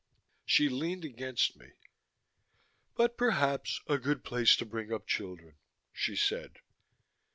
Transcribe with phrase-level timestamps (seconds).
[0.47, 1.73] She leaned against me.
[2.95, 5.57] "But perhaps a good place to bring up children,"
[5.93, 6.57] she said.